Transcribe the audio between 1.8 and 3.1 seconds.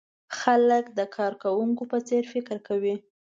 په څېر فکر کوي.